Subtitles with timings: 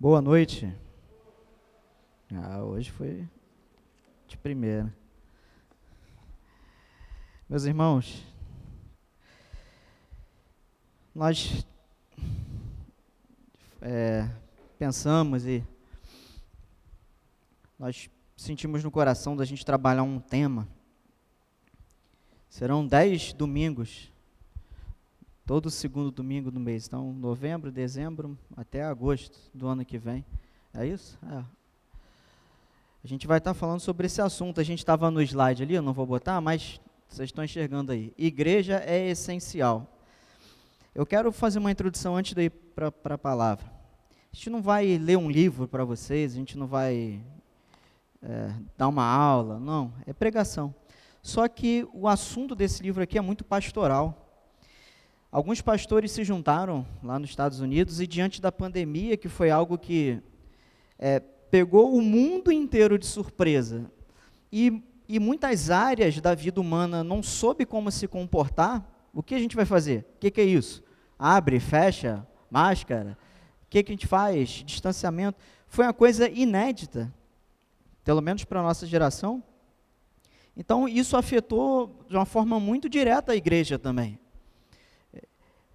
[0.00, 0.74] Boa noite.
[2.32, 3.28] Ah, hoje foi
[4.28, 4.94] de primeira.
[7.48, 8.24] Meus irmãos,
[11.12, 11.66] nós
[13.82, 14.30] é,
[14.78, 15.66] pensamos e
[17.76, 20.68] nós sentimos no coração da gente trabalhar um tema.
[22.48, 24.12] Serão dez domingos
[25.44, 26.86] todo segundo domingo do mês.
[26.86, 30.24] Então, novembro, dezembro, até agosto do ano que vem.
[30.72, 31.18] É isso?
[31.26, 31.59] É.
[33.02, 34.60] A gente vai estar tá falando sobre esse assunto.
[34.60, 38.12] A gente estava no slide ali, eu não vou botar, mas vocês estão enxergando aí.
[38.18, 39.98] Igreja é essencial.
[40.94, 43.64] Eu quero fazer uma introdução antes de ir para a palavra.
[44.30, 47.22] A gente não vai ler um livro para vocês, a gente não vai
[48.22, 50.74] é, dar uma aula, não, é pregação.
[51.22, 54.30] Só que o assunto desse livro aqui é muito pastoral.
[55.32, 59.78] Alguns pastores se juntaram lá nos Estados Unidos e, diante da pandemia, que foi algo
[59.78, 60.22] que
[60.98, 63.90] é, pegou o mundo inteiro de surpresa,
[64.52, 69.38] e, e muitas áreas da vida humana não soube como se comportar, o que a
[69.38, 70.06] gente vai fazer?
[70.16, 70.82] O que, que é isso?
[71.18, 73.18] Abre, fecha, máscara.
[73.64, 74.62] O que, que a gente faz?
[74.64, 75.38] Distanciamento.
[75.66, 77.12] Foi uma coisa inédita,
[78.04, 79.42] pelo menos para a nossa geração.
[80.56, 84.18] Então, isso afetou de uma forma muito direta a igreja também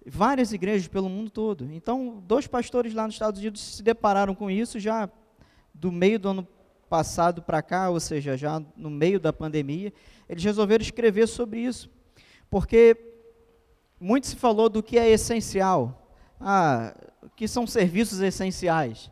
[0.06, 1.70] várias igrejas pelo mundo todo.
[1.72, 5.10] Então, dois pastores lá nos Estados Unidos se depararam com isso já
[5.80, 6.48] do meio do ano
[6.88, 9.92] passado para cá, ou seja, já no meio da pandemia,
[10.28, 11.90] eles resolveram escrever sobre isso.
[12.48, 12.96] Porque
[14.00, 16.94] muito se falou do que é essencial, ah,
[17.34, 19.10] que são serviços essenciais.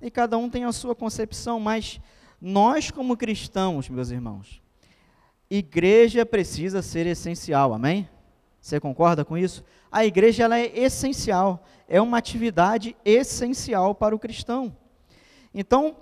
[0.00, 2.00] E cada um tem a sua concepção, mas
[2.40, 4.62] nós como cristãos, meus irmãos,
[5.48, 8.08] igreja precisa ser essencial, amém?
[8.60, 9.64] Você concorda com isso?
[9.90, 14.76] A igreja ela é essencial, é uma atividade essencial para o cristão.
[15.54, 15.96] Então,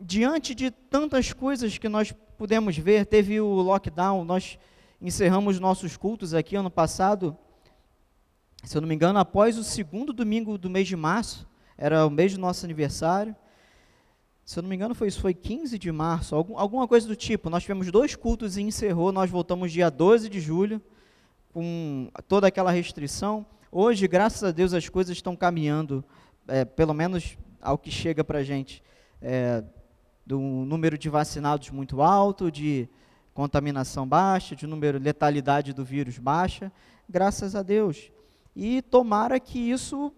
[0.00, 4.58] diante de tantas coisas que nós pudemos ver, teve o lockdown, nós
[5.00, 7.36] encerramos nossos cultos aqui ano passado,
[8.62, 11.48] se eu não me engano, após o segundo domingo do mês de março,
[11.78, 13.34] era o mês do nosso aniversário.
[14.44, 17.14] Se eu não me engano, foi isso, foi 15 de março, algum, alguma coisa do
[17.14, 17.50] tipo.
[17.50, 20.80] Nós tivemos dois cultos e encerrou, nós voltamos dia 12 de julho
[21.52, 23.46] com toda aquela restrição.
[23.70, 26.04] Hoje, graças a Deus, as coisas estão caminhando,
[26.48, 28.82] é, pelo menos ao que chega para a gente,
[29.20, 29.62] é,
[30.26, 32.88] do número de vacinados muito alto, de
[33.32, 36.72] contaminação baixa, de número letalidade do vírus baixa,
[37.08, 38.10] graças a Deus.
[38.54, 40.12] E tomara que isso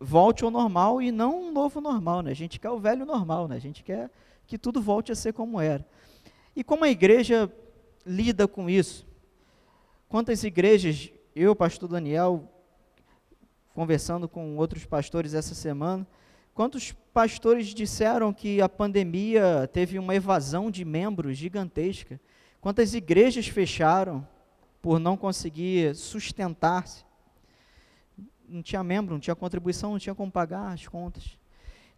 [0.00, 2.32] volte ao normal e não um novo normal, né?
[2.32, 3.56] A gente quer o velho normal, né?
[3.56, 4.10] A gente quer
[4.46, 5.86] que tudo volte a ser como era.
[6.56, 7.50] E como a igreja
[8.04, 9.06] lida com isso?
[10.08, 12.50] Quantas igrejas, eu, pastor Daniel,
[13.74, 16.06] conversando com outros pastores essa semana,
[16.54, 22.20] quantos pastores disseram que a pandemia teve uma evasão de membros gigantesca?
[22.60, 24.26] Quantas igrejas fecharam
[24.80, 27.04] por não conseguir sustentar-se?
[28.48, 31.38] Não tinha membro, não tinha contribuição, não tinha como pagar as contas.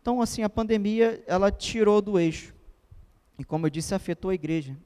[0.00, 2.54] Então, assim, a pandemia, ela tirou do eixo.
[3.38, 4.76] E como eu disse, afetou a igreja.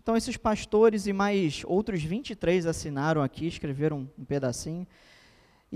[0.00, 4.86] Então, esses pastores e mais outros 23 assinaram aqui, escreveram um pedacinho.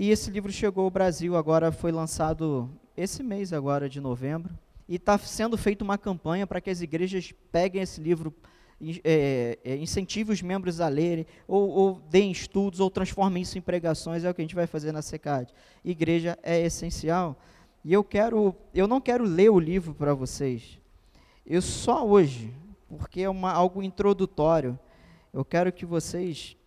[0.01, 2.67] E esse livro chegou ao Brasil, agora foi lançado
[2.97, 4.51] esse mês agora de novembro.
[4.89, 8.33] E está sendo feita uma campanha para que as igrejas peguem esse livro,
[9.03, 14.23] é, é, os membros a lerem, ou, ou deem estudos, ou transformem isso em pregações,
[14.23, 15.53] é o que a gente vai fazer na SECAD.
[15.85, 17.39] Igreja é essencial.
[17.85, 20.79] E eu quero, eu não quero ler o livro para vocês.
[21.45, 22.51] Eu só hoje,
[22.89, 24.79] porque é uma, algo introdutório.
[25.31, 26.57] Eu quero que vocês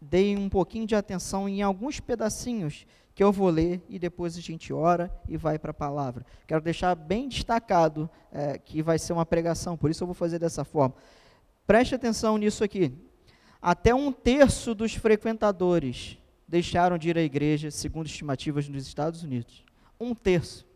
[0.00, 4.40] deem um pouquinho de atenção em alguns pedacinhos que eu vou ler e depois a
[4.40, 6.24] gente ora e vai para a palavra.
[6.46, 10.38] Quero deixar bem destacado é, que vai ser uma pregação, por isso eu vou fazer
[10.38, 10.94] dessa forma.
[11.66, 12.92] Preste atenção nisso aqui.
[13.60, 19.64] Até um terço dos frequentadores deixaram de ir à igreja, segundo estimativas nos Estados Unidos.
[19.98, 20.66] Um terço.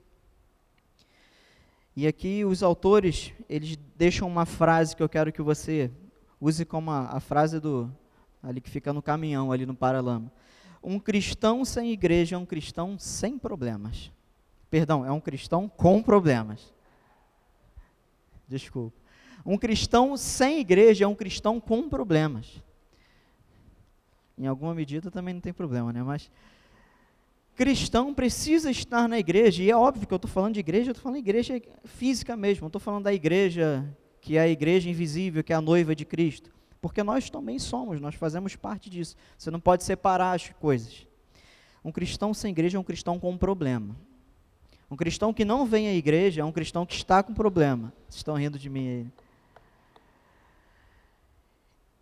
[1.95, 5.91] E aqui os autores, eles deixam uma frase que eu quero que você
[6.41, 7.91] use como a, a frase do
[8.43, 10.33] ali que fica no caminhão ali no paralama.
[10.83, 14.11] Um cristão sem igreja é um cristão sem problemas.
[14.71, 16.73] Perdão, é um cristão com problemas.
[18.49, 18.99] desculpa.
[19.45, 22.63] Um cristão sem igreja é um cristão com problemas.
[24.37, 26.03] Em alguma medida também não tem problema, né?
[26.03, 26.31] Mas
[27.61, 30.93] cristão precisa estar na igreja, e é óbvio que eu estou falando de igreja, eu
[30.93, 33.85] estou falando de igreja física mesmo, não estou falando da igreja
[34.19, 38.01] que é a igreja invisível, que é a noiva de Cristo, porque nós também somos,
[38.01, 39.17] nós fazemos parte disso.
[39.37, 41.07] Você não pode separar as coisas.
[41.85, 43.95] Um cristão sem igreja é um cristão com um problema.
[44.91, 47.93] Um cristão que não vem à igreja é um cristão que está com problema.
[48.09, 49.07] Vocês estão rindo de mim aí.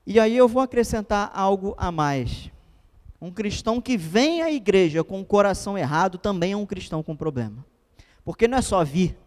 [0.06, 2.50] E aí eu vou acrescentar algo a mais.
[3.20, 7.16] Um cristão que vem à igreja com o coração errado também é um cristão com
[7.16, 7.64] problema.
[8.24, 9.18] Porque não é só vir,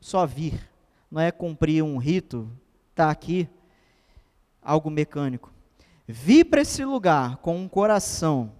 [0.00, 0.68] só vir,
[1.10, 2.48] não é cumprir um rito,
[2.94, 3.48] tá aqui,
[4.62, 5.52] algo mecânico.
[6.06, 8.52] Vir para esse lugar com um coração,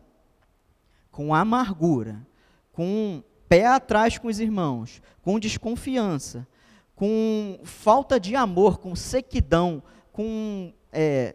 [1.11, 2.27] com amargura,
[2.73, 6.47] com um pé atrás com os irmãos, com desconfiança,
[6.95, 11.35] com falta de amor, com sequidão, com é,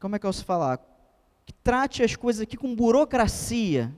[0.00, 0.78] como é que eu posso falar?
[1.44, 3.94] Que trate as coisas aqui com burocracia.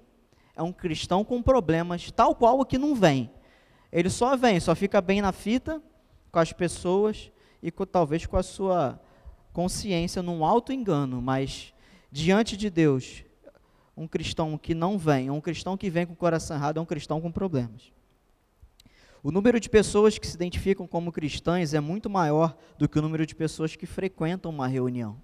[0.56, 3.30] É um cristão com problemas, tal qual o que não vem.
[3.90, 5.80] Ele só vem, só fica bem na fita
[6.30, 7.30] com as pessoas
[7.62, 9.00] e com, talvez com a sua
[9.52, 11.72] consciência num alto engano, mas
[12.10, 13.24] diante de Deus,
[13.96, 16.86] um cristão que não vem, um cristão que vem com o coração errado é um
[16.86, 17.92] cristão com problemas.
[19.22, 23.02] O número de pessoas que se identificam como cristãs é muito maior do que o
[23.02, 25.16] número de pessoas que frequentam uma reunião.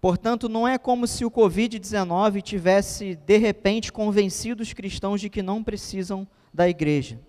[0.00, 5.42] Portanto, não é como se o Covid-19 tivesse, de repente, convencido os cristãos de que
[5.42, 7.20] não precisam da igreja.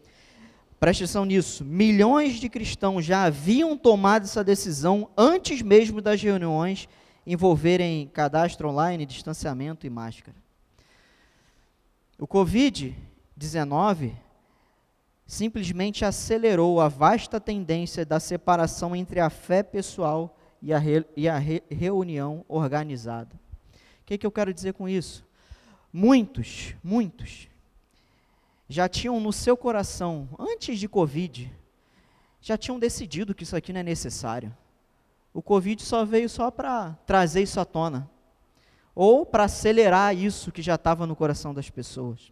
[0.84, 1.64] Preste atenção nisso.
[1.64, 6.90] Milhões de cristãos já haviam tomado essa decisão antes mesmo das reuniões
[7.26, 10.36] envolverem cadastro online, distanciamento e máscara.
[12.20, 14.12] O Covid-19
[15.26, 21.30] simplesmente acelerou a vasta tendência da separação entre a fé pessoal e a, re, e
[21.30, 23.34] a re, reunião organizada.
[24.02, 25.26] O que, que eu quero dizer com isso?
[25.94, 27.48] Muitos, muitos,
[28.68, 31.52] já tinham no seu coração, antes de Covid,
[32.42, 34.56] já tinham decidido que isso aqui não é necessário.
[35.34, 38.10] O Covid só veio só para trazer isso à tona,
[38.94, 42.32] ou para acelerar isso que já estava no coração das pessoas.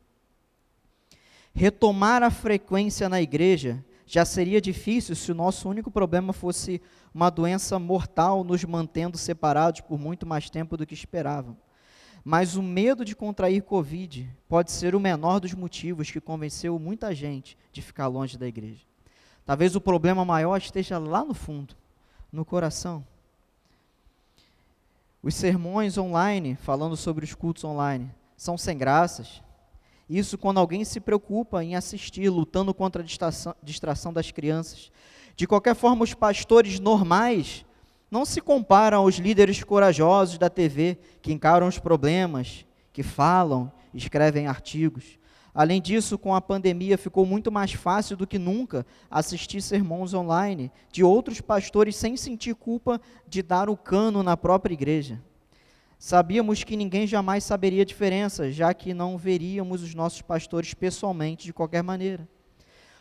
[1.54, 6.81] Retomar a frequência na igreja já seria difícil se o nosso único problema fosse
[7.13, 11.57] uma doença mortal nos mantendo separados por muito mais tempo do que esperavam.
[12.23, 17.15] Mas o medo de contrair Covid pode ser o menor dos motivos que convenceu muita
[17.15, 18.85] gente de ficar longe da igreja.
[19.45, 21.75] Talvez o problema maior esteja lá no fundo,
[22.31, 23.06] no coração.
[25.23, 29.41] Os sermões online, falando sobre os cultos online, são sem graças,
[30.09, 33.06] isso quando alguém se preocupa em assistir, lutando contra a
[33.63, 34.91] distração, das crianças.
[35.38, 37.65] De qualquer forma, os pastores normais
[38.12, 44.48] não se comparam aos líderes corajosos da TV, que encaram os problemas, que falam, escrevem
[44.48, 45.18] artigos.
[45.54, 50.69] Além disso, com a pandemia, ficou muito mais fácil do que nunca assistir sermões online
[50.92, 55.22] de outros pastores sem sentir culpa de dar o cano na própria igreja.
[55.98, 61.46] Sabíamos que ninguém jamais saberia a diferença, já que não veríamos os nossos pastores pessoalmente
[61.46, 62.27] de qualquer maneira.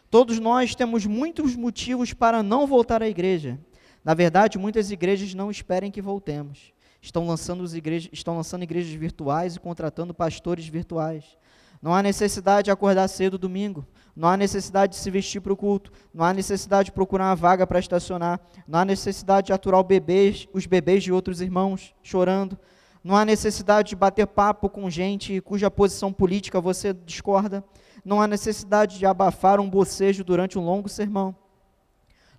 [0.09, 3.59] Todos nós temos muitos motivos para não voltar à igreja.
[4.05, 6.73] Na verdade, muitas igrejas não esperem que voltemos.
[7.03, 11.37] Estão lançando, igrejas, estão lançando igrejas virtuais e contratando pastores virtuais.
[11.83, 13.87] Não há necessidade de acordar cedo domingo.
[14.15, 15.91] Não há necessidade de se vestir para o culto.
[16.13, 18.39] Não há necessidade de procurar uma vaga para estacionar.
[18.69, 22.59] Não há necessidade de aturar bebês, os bebês de outros irmãos chorando.
[23.03, 27.65] Não há necessidade de bater papo com gente cuja posição política você discorda.
[28.05, 31.35] Não há necessidade de abafar um bocejo durante um longo sermão.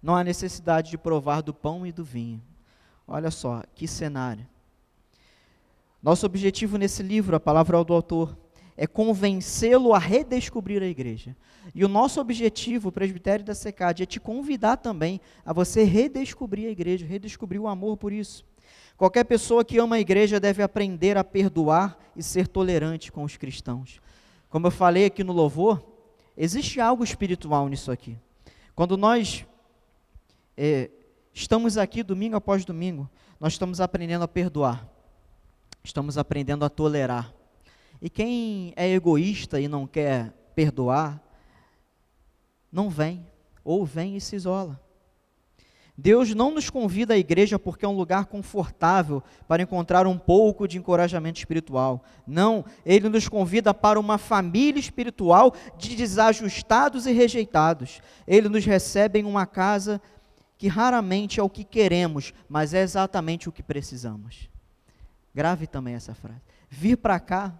[0.01, 2.41] Não há necessidade de provar do pão e do vinho.
[3.07, 4.47] Olha só, que cenário.
[6.01, 8.35] Nosso objetivo nesse livro, a palavra do autor,
[8.75, 11.35] é convencê-lo a redescobrir a igreja.
[11.75, 16.67] E o nosso objetivo, o presbitério da SECAD, é te convidar também a você redescobrir
[16.67, 18.43] a igreja, redescobrir o amor por isso.
[18.97, 23.37] Qualquer pessoa que ama a igreja deve aprender a perdoar e ser tolerante com os
[23.37, 24.01] cristãos.
[24.49, 25.83] Como eu falei aqui no louvor,
[26.35, 28.17] existe algo espiritual nisso aqui.
[28.75, 29.45] Quando nós
[30.63, 30.91] é,
[31.33, 34.87] estamos aqui domingo após domingo, nós estamos aprendendo a perdoar,
[35.83, 37.33] estamos aprendendo a tolerar.
[37.99, 41.19] E quem é egoísta e não quer perdoar,
[42.71, 43.25] não vem,
[43.63, 44.79] ou vem e se isola.
[45.97, 50.67] Deus não nos convida à igreja porque é um lugar confortável para encontrar um pouco
[50.67, 52.03] de encorajamento espiritual.
[52.25, 57.99] Não, Ele nos convida para uma família espiritual de desajustados e rejeitados.
[58.27, 59.99] Ele nos recebe em uma casa
[60.61, 64.47] que raramente é o que queremos, mas é exatamente o que precisamos.
[65.33, 66.39] Grave também essa frase.
[66.69, 67.51] Vir para cá,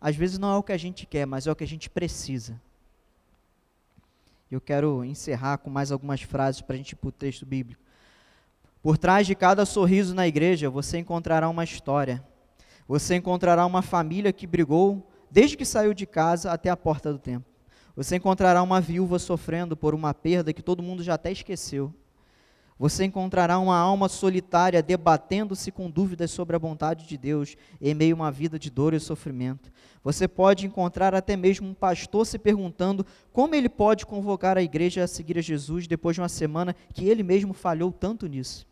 [0.00, 1.90] às vezes não é o que a gente quer, mas é o que a gente
[1.90, 2.62] precisa.
[4.48, 7.82] Eu quero encerrar com mais algumas frases para a gente ir para o texto bíblico.
[8.80, 12.24] Por trás de cada sorriso na igreja, você encontrará uma história.
[12.86, 17.18] Você encontrará uma família que brigou desde que saiu de casa até a porta do
[17.18, 17.52] templo.
[17.96, 21.92] Você encontrará uma viúva sofrendo por uma perda que todo mundo já até esqueceu.
[22.78, 28.14] Você encontrará uma alma solitária debatendo-se com dúvidas sobre a vontade de Deus em meio
[28.14, 29.72] a uma vida de dor e sofrimento.
[30.04, 35.02] Você pode encontrar até mesmo um pastor se perguntando como ele pode convocar a igreja
[35.02, 38.66] a seguir a Jesus depois de uma semana que ele mesmo falhou tanto nisso.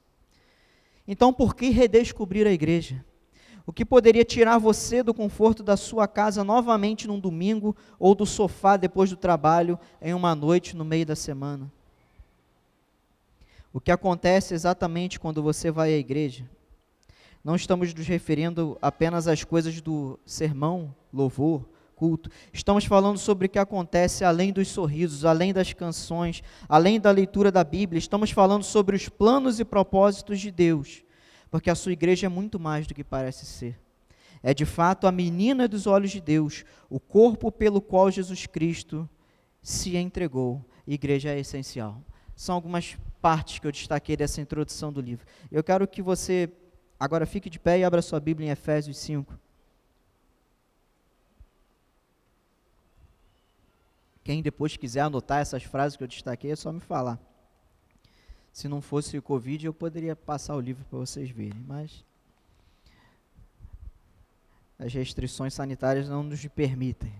[1.09, 3.03] Então, por que redescobrir a igreja?
[3.67, 8.27] O que poderia tirar você do conforto da sua casa novamente num domingo ou do
[8.27, 11.73] sofá depois do trabalho em uma noite no meio da semana?
[13.75, 16.49] O que acontece exatamente quando você vai à igreja?
[17.43, 22.31] Não estamos nos referindo apenas às coisas do sermão, louvor, culto.
[22.53, 27.51] Estamos falando sobre o que acontece além dos sorrisos, além das canções, além da leitura
[27.51, 27.99] da Bíblia.
[27.99, 31.03] Estamos falando sobre os planos e propósitos de Deus,
[31.51, 33.77] porque a sua igreja é muito mais do que parece ser.
[34.41, 39.11] É de fato a menina dos olhos de Deus, o corpo pelo qual Jesus Cristo
[39.61, 40.65] se entregou.
[40.87, 42.01] Igreja é essencial.
[42.37, 45.27] São algumas partes que eu destaquei dessa introdução do livro.
[45.51, 46.51] Eu quero que você
[46.99, 49.39] agora fique de pé e abra sua Bíblia em Efésios 5.
[54.23, 57.19] Quem depois quiser anotar essas frases que eu destaquei, é só me falar.
[58.53, 62.05] Se não fosse o Covid, eu poderia passar o livro para vocês verem, mas
[64.79, 67.13] as restrições sanitárias não nos permitem.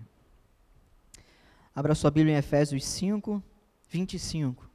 [1.75, 3.43] Abra sua Bíblia em Efésios 5,
[3.89, 4.74] 25.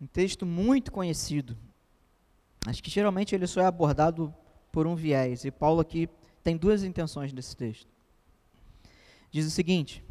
[0.00, 1.56] Um texto muito conhecido.
[2.66, 4.34] Acho que geralmente ele só é abordado
[4.70, 5.44] por um viés.
[5.44, 6.08] E Paulo aqui
[6.42, 7.90] tem duas intenções nesse texto.
[9.30, 10.04] Diz o seguinte: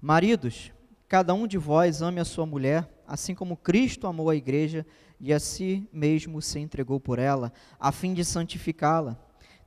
[0.00, 0.72] Maridos,
[1.08, 4.86] cada um de vós ame a sua mulher, assim como Cristo amou a igreja
[5.18, 9.18] e a si mesmo se entregou por ela, a fim de santificá-la,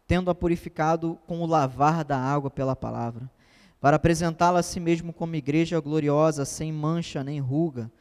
[0.07, 3.29] tendo-a purificado com o lavar da água pela palavra,
[3.79, 7.91] para apresentá-la a si mesmo como igreja gloriosa, sem mancha nem ruga,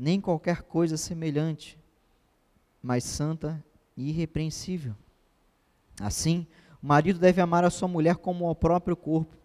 [0.00, 1.78] nem qualquer coisa semelhante,
[2.82, 3.62] mas santa
[3.94, 4.94] e irrepreensível.
[6.00, 6.46] Assim,
[6.82, 9.36] o marido deve amar a sua mulher como ao próprio corpo.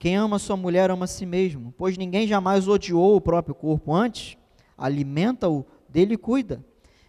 [0.00, 3.54] Quem ama a sua mulher ama a si mesmo, pois ninguém jamais odiou o próprio
[3.54, 4.36] corpo, antes
[4.76, 6.64] alimenta-o, dele cuida.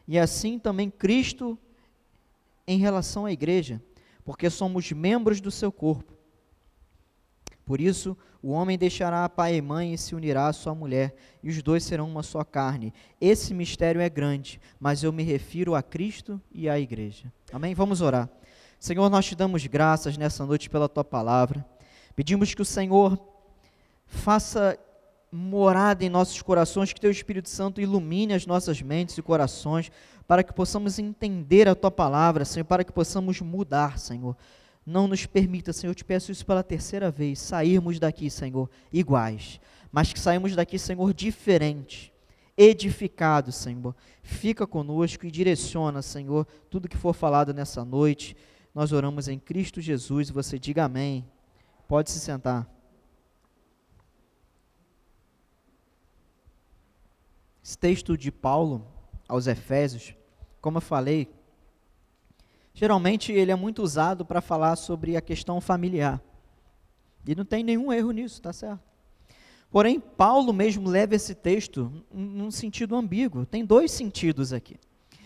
[0.08, 1.58] E assim também Cristo
[2.68, 3.82] em relação à igreja,
[4.24, 6.14] porque somos membros do seu corpo.
[7.66, 11.50] Por isso, o homem deixará pai e mãe e se unirá à sua mulher, e
[11.50, 12.94] os dois serão uma só carne.
[13.22, 17.32] Esse mistério é grande, mas eu me refiro a Cristo e à igreja.
[17.54, 17.74] Amém?
[17.74, 18.30] Vamos orar.
[18.78, 21.66] Senhor, nós te damos graças nessa noite pela tua palavra.
[22.18, 23.18] Pedimos que o Senhor
[24.06, 24.78] faça
[25.32, 29.90] morada em nossos corações, que teu Espírito Santo ilumine as nossas mentes e corações,
[30.28, 34.36] para que possamos entender a tua palavra, Senhor, para que possamos mudar, Senhor
[34.86, 39.60] não nos permita, Senhor, eu te peço isso pela terceira vez, sairmos daqui, Senhor, iguais,
[39.92, 42.14] mas que saímos daqui, Senhor, diferente,
[42.58, 43.96] edificados, Senhor.
[44.22, 48.36] Fica conosco e direciona, Senhor, tudo que for falado nessa noite.
[48.74, 51.26] Nós oramos em Cristo Jesus e você diga amém.
[51.88, 52.68] Pode se sentar.
[57.64, 58.86] Esse texto de Paulo
[59.28, 60.14] aos Efésios,
[60.60, 61.32] como eu falei,
[62.74, 66.22] geralmente ele é muito usado para falar sobre a questão familiar.
[67.26, 68.82] E não tem nenhum erro nisso, tá certo?
[69.72, 73.46] Porém, Paulo mesmo leva esse texto num sentido ambíguo.
[73.46, 74.78] Tem dois sentidos aqui.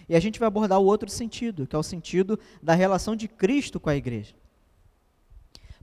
[0.07, 3.27] E a gente vai abordar o outro sentido, que é o sentido da relação de
[3.27, 4.33] Cristo com a igreja.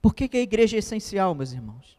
[0.01, 1.99] Por que, que a igreja é essencial, meus irmãos?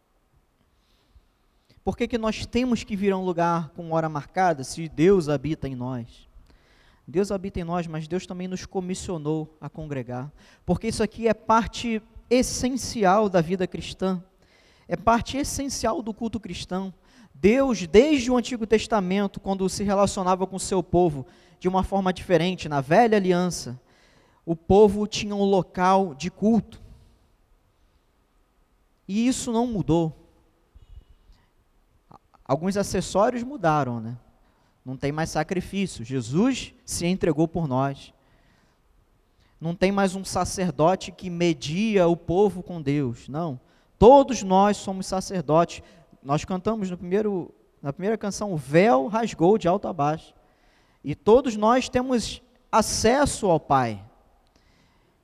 [1.83, 5.29] Por que, que nós temos que vir a um lugar com hora marcada se Deus
[5.29, 6.27] habita em nós?
[7.07, 10.31] Deus habita em nós, mas Deus também nos comissionou a congregar,
[10.65, 14.23] porque isso aqui é parte essencial da vida cristã,
[14.87, 16.93] é parte essencial do culto cristão.
[17.33, 21.25] Deus, desde o Antigo Testamento, quando se relacionava com o seu povo
[21.59, 23.79] de uma forma diferente, na velha aliança,
[24.45, 26.81] o povo tinha um local de culto.
[29.07, 30.15] E isso não mudou.
[32.43, 34.17] Alguns acessórios mudaram, né?
[34.85, 36.05] Não tem mais sacrifício.
[36.05, 38.13] Jesus se entregou por nós.
[39.59, 43.27] Não tem mais um sacerdote que media o povo com Deus.
[43.27, 43.59] Não.
[43.97, 45.81] Todos nós somos sacerdotes.
[46.21, 47.51] Nós cantamos no primeiro,
[47.81, 50.35] na primeira canção, o véu rasgou de alto a baixo.
[51.03, 54.03] E todos nós temos acesso ao Pai.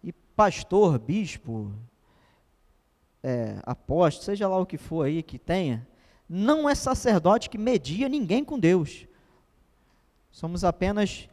[0.03, 1.71] E pastor, bispo,
[3.21, 5.87] é, apóstolo, seja lá o que for aí que tenha,
[6.27, 9.05] não é sacerdote que media ninguém com Deus.
[10.31, 11.29] Somos apenas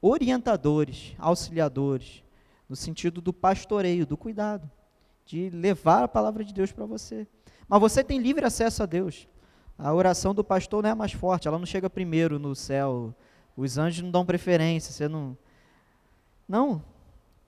[0.00, 2.22] orientadores, auxiliadores,
[2.68, 4.70] no sentido do pastoreio, do cuidado,
[5.24, 7.26] de levar a palavra de Deus para você.
[7.68, 9.28] Mas você tem livre acesso a Deus.
[9.78, 13.14] A oração do pastor não é mais forte, ela não chega primeiro no céu.
[13.56, 15.36] Os anjos não dão preferência, você não.
[16.48, 16.82] Não.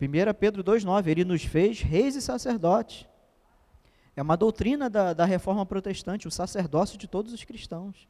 [0.00, 3.06] 1 Pedro 2,9, ele nos fez reis e sacerdotes.
[4.14, 8.08] É uma doutrina da, da reforma protestante, o sacerdócio de todos os cristãos.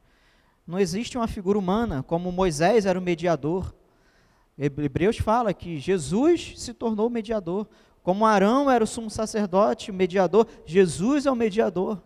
[0.69, 3.73] Não existe uma figura humana, como Moisés era o mediador.
[4.55, 7.67] Hebreus fala que Jesus se tornou mediador.
[8.03, 11.99] Como Arão era o sumo sacerdote, o mediador, Jesus é o mediador.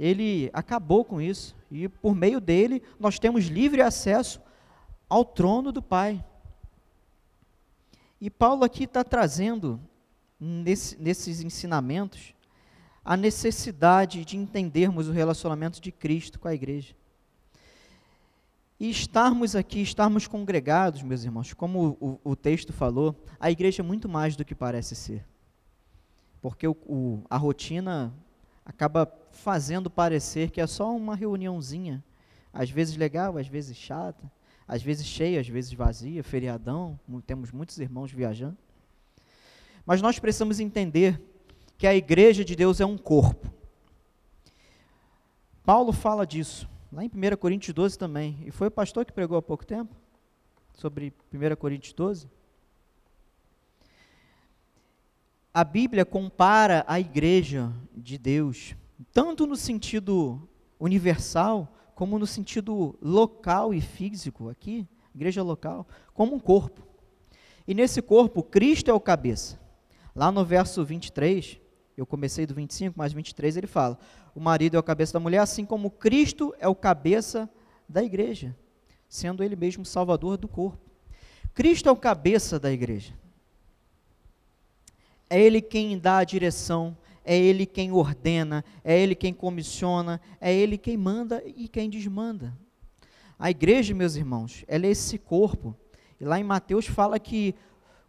[0.00, 1.54] Ele acabou com isso.
[1.70, 4.40] E por meio dele, nós temos livre acesso
[5.06, 6.24] ao trono do Pai.
[8.18, 9.78] E Paulo aqui está trazendo,
[10.40, 12.32] nesse, nesses ensinamentos,
[13.04, 16.94] a necessidade de entendermos o relacionamento de Cristo com a igreja.
[18.84, 23.82] E estarmos aqui, estarmos congregados, meus irmãos, como o, o texto falou, a igreja é
[23.82, 25.26] muito mais do que parece ser.
[26.42, 28.12] Porque o, o, a rotina
[28.62, 32.04] acaba fazendo parecer que é só uma reuniãozinha,
[32.52, 34.30] às vezes legal, às vezes chata,
[34.68, 38.58] às vezes cheia, às vezes vazia, feriadão, temos muitos irmãos viajando.
[39.86, 41.18] Mas nós precisamos entender
[41.78, 43.50] que a igreja de Deus é um corpo.
[45.64, 48.38] Paulo fala disso, lá em 1 Coríntios 12 também.
[48.46, 49.94] E foi o pastor que pregou há pouco tempo,
[50.72, 52.28] sobre 1 Coríntios 12.
[55.52, 58.76] A Bíblia compara a igreja de Deus,
[59.12, 60.48] tanto no sentido
[60.78, 66.82] universal, como no sentido local e físico aqui, igreja local, como um corpo.
[67.66, 69.60] E nesse corpo, Cristo é o cabeça.
[70.14, 71.60] Lá no verso 23,
[71.96, 73.98] eu comecei do 25, mas 23 ele fala:
[74.34, 77.48] o marido é o cabeça da mulher, assim como Cristo é o cabeça
[77.88, 78.56] da igreja,
[79.08, 80.78] sendo ele mesmo salvador do corpo.
[81.54, 83.14] Cristo é o cabeça da igreja.
[85.30, 90.52] É ele quem dá a direção, é ele quem ordena, é ele quem comissiona, é
[90.52, 92.56] ele quem manda e quem desmanda.
[93.38, 95.76] A igreja, meus irmãos, ela é esse corpo.
[96.20, 97.54] E lá em Mateus fala que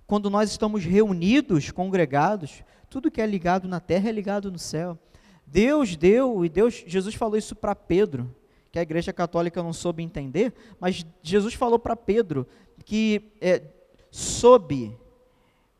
[0.05, 2.63] quando nós estamos reunidos, congregados,
[2.95, 4.97] tudo que é ligado na terra é ligado no céu.
[5.45, 8.33] Deus deu, e Deus, Jesus falou isso para Pedro,
[8.71, 12.47] que a igreja católica não soube entender, mas Jesus falou para Pedro
[12.85, 13.61] que é,
[14.09, 14.97] sob,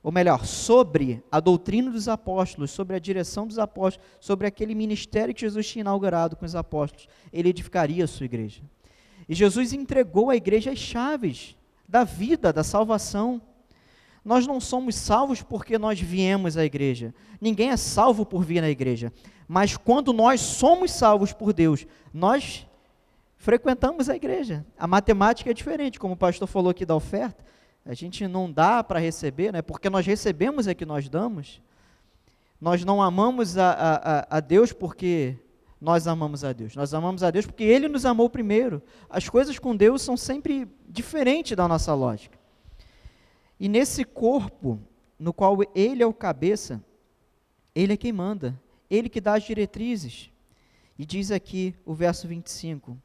[0.04, 5.34] ou melhor, sobre a doutrina dos apóstolos, sobre a direção dos apóstolos, sobre aquele ministério
[5.34, 8.62] que Jesus tinha inaugurado com os apóstolos, ele edificaria a sua igreja.
[9.30, 11.56] E Jesus entregou à igreja as chaves
[11.88, 13.41] da vida, da salvação.
[14.25, 17.13] Nós não somos salvos porque nós viemos à igreja.
[17.39, 19.13] Ninguém é salvo por vir na igreja.
[19.47, 22.65] Mas quando nós somos salvos por Deus, nós
[23.38, 24.65] frequentamos a igreja.
[24.79, 27.45] A matemática é diferente, como o pastor falou aqui da oferta.
[27.85, 29.61] A gente não dá para receber, né?
[29.61, 31.61] porque nós recebemos é que nós damos.
[32.59, 35.38] Nós não amamos a, a, a Deus porque
[35.79, 36.75] nós amamos a Deus.
[36.75, 38.81] Nós amamos a Deus porque Ele nos amou primeiro.
[39.07, 42.43] As coisas com Deus são sempre diferentes da nossa lógica.
[43.59, 44.79] E nesse corpo,
[45.17, 46.83] no qual ele é o cabeça,
[47.73, 50.31] ele é quem manda, ele que dá as diretrizes.
[50.97, 52.97] E diz aqui o verso 25,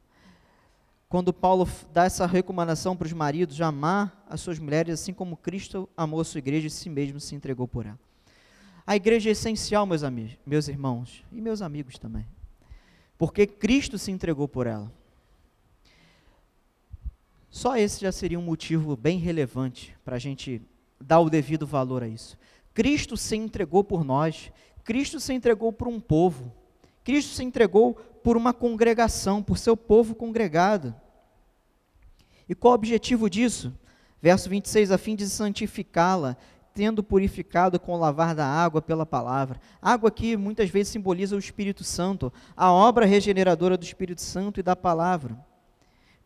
[1.09, 5.35] quando Paulo dá essa recomendação para os maridos de amar as suas mulheres, assim como
[5.35, 7.99] Cristo amou a sua igreja e si mesmo se entregou por ela.
[8.87, 12.25] A igreja é essencial, meus amigos, meus irmãos e meus amigos também,
[13.17, 14.91] porque Cristo se entregou por ela.
[17.51, 20.61] Só esse já seria um motivo bem relevante para a gente
[21.01, 22.37] dar o devido valor a isso.
[22.73, 24.53] Cristo se entregou por nós,
[24.85, 26.53] Cristo se entregou por um povo,
[27.03, 30.95] Cristo se entregou por uma congregação, por seu povo congregado.
[32.47, 33.73] E qual o objetivo disso?
[34.21, 36.37] Verso 26, a fim de santificá-la,
[36.73, 39.59] tendo purificado com o lavar da água pela palavra.
[39.81, 44.63] Água aqui muitas vezes simboliza o Espírito Santo, a obra regeneradora do Espírito Santo e
[44.63, 45.50] da palavra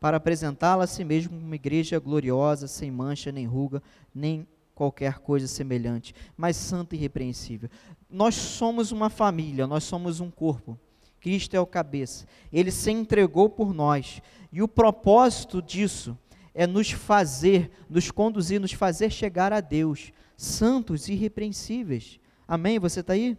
[0.06, 3.82] para apresentá-la a si mesmo como uma igreja gloriosa, sem mancha, nem ruga,
[4.14, 7.72] nem qualquer coisa semelhante, mas santa e irrepreensível.
[8.08, 10.80] Nós somos uma família, nós somos um corpo
[11.20, 12.28] Cristo é o cabeça.
[12.54, 14.22] Ele se entregou por nós.
[14.52, 16.16] E o propósito disso
[16.54, 22.20] é nos fazer, nos conduzir, nos fazer chegar a Deus, santos e irrepreensíveis.
[22.48, 22.78] Amém?
[22.78, 23.36] Você está aí?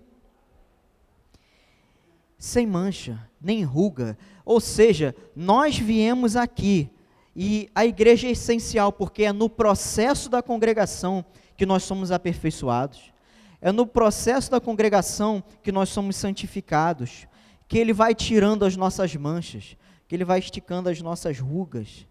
[2.38, 4.16] Sem mancha, nem ruga.
[4.44, 6.90] Ou seja, nós viemos aqui
[7.34, 11.24] e a igreja é essencial porque é no processo da congregação
[11.56, 13.12] que nós somos aperfeiçoados.
[13.60, 17.26] É no processo da congregação que nós somos santificados,
[17.68, 19.76] que Ele vai tirando as nossas manchas,
[20.08, 22.06] que Ele vai esticando as nossas rugas.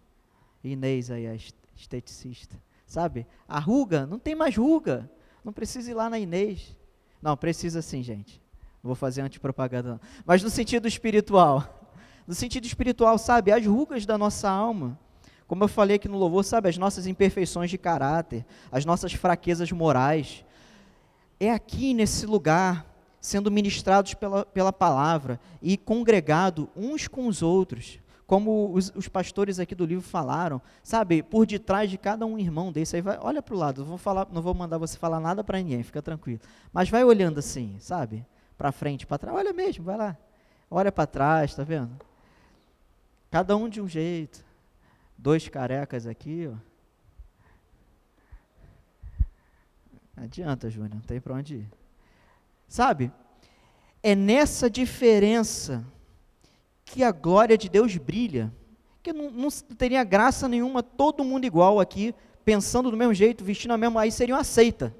[0.62, 1.36] Inês aí, a
[1.76, 3.26] esteticista, sabe?
[3.48, 5.10] A ruga, não tem mais ruga,
[5.44, 6.76] não precisa ir lá na Inês.
[7.22, 8.40] Não, precisa sim, gente.
[8.86, 10.00] Vou fazer antipropaganda, não.
[10.24, 11.72] Mas no sentido espiritual.
[12.26, 13.52] No sentido espiritual, sabe?
[13.52, 14.98] As rugas da nossa alma.
[15.46, 16.68] Como eu falei aqui no louvor, sabe?
[16.68, 20.44] As nossas imperfeições de caráter, as nossas fraquezas morais,
[21.38, 22.84] é aqui nesse lugar,
[23.20, 29.60] sendo ministrados pela, pela palavra e congregado uns com os outros, como os, os, pastores
[29.60, 33.40] aqui do livro falaram, sabe, por detrás de cada um irmão desse, aí vai, olha
[33.40, 36.40] para o lado, vou, falar, não vou mandar você falar nada para ninguém, fica tranquilo,
[36.72, 40.16] mas vai olhando assim, sabe, para frente, para trás, olha mesmo, vai lá,
[40.70, 41.90] olha para trás, tá vendo?
[43.30, 44.44] Cada um de um jeito,
[45.16, 46.56] dois carecas aqui, ó,
[50.16, 51.68] adianta, Júnior, não tem para onde ir.
[52.68, 53.12] Sabe?
[54.02, 55.84] É nessa diferença
[56.84, 58.52] que a glória de Deus brilha.
[59.02, 62.14] Que não, não teria graça nenhuma todo mundo igual aqui,
[62.44, 64.94] pensando do mesmo jeito, vestindo a mesma, aí seria uma seita.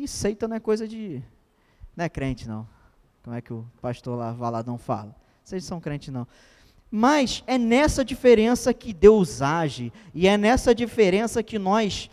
[0.00, 1.22] E seita não é coisa de.
[1.94, 2.66] Não é crente, não.
[3.22, 5.14] Como é que o pastor lá, Valadão fala?
[5.44, 6.26] Vocês são crentes, não.
[6.90, 12.08] Mas é nessa diferença que Deus age, e é nessa diferença que nós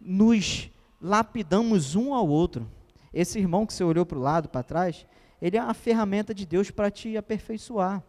[0.00, 0.68] nos
[1.00, 2.68] lapidamos um ao outro.
[3.14, 5.06] Esse irmão que você olhou para o lado, para trás,
[5.40, 8.02] ele é uma ferramenta de Deus para te aperfeiçoar.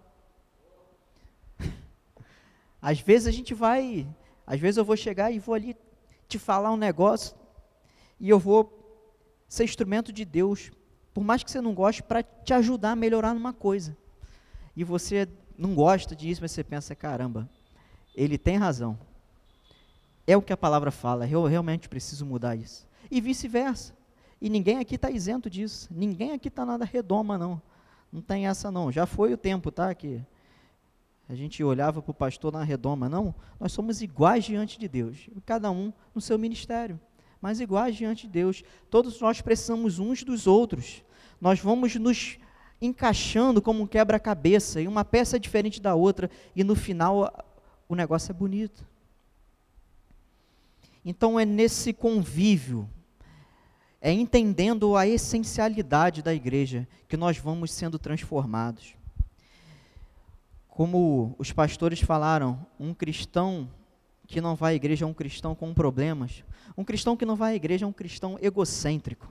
[2.81, 4.07] Às vezes a gente vai,
[4.47, 5.77] às vezes eu vou chegar e vou ali
[6.27, 7.37] te falar um negócio
[8.19, 8.82] e eu vou
[9.53, 10.71] ser instrumento de Deus,
[11.13, 13.95] por mais que você não goste, para te ajudar a melhorar numa coisa.
[14.75, 17.47] E você não gosta disso, mas você pensa, caramba,
[18.15, 18.97] ele tem razão.
[20.25, 22.87] É o que a palavra fala, eu realmente preciso mudar isso.
[23.11, 23.93] E vice-versa.
[24.41, 25.87] E ninguém aqui está isento disso.
[25.91, 27.61] Ninguém aqui está nada redoma, não.
[28.11, 28.91] Não tem essa, não.
[28.91, 29.93] Já foi o tempo, tá?
[29.93, 30.19] Que
[31.29, 33.07] a gente olhava para o pastor na redoma.
[33.07, 35.29] Não, nós somos iguais diante de Deus.
[35.45, 36.99] Cada um no seu ministério.
[37.43, 38.63] Mas iguais diante de Deus.
[38.89, 41.03] Todos nós precisamos uns dos outros.
[41.41, 42.37] Nós vamos nos
[42.81, 44.79] encaixando como um quebra-cabeça.
[44.79, 46.31] E uma peça é diferente da outra.
[46.55, 47.45] E no final,
[47.89, 48.87] o negócio é bonito.
[51.03, 52.89] Então é nesse convívio,
[53.99, 58.95] é entendendo a essencialidade da igreja que nós vamos sendo transformados.
[60.69, 63.69] Como os pastores falaram, um cristão
[64.33, 66.43] que não vai à igreja é um cristão com problemas.
[66.77, 69.27] Um cristão que não vai à igreja é um cristão egocêntrico.